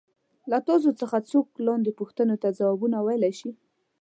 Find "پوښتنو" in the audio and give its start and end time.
1.99-2.35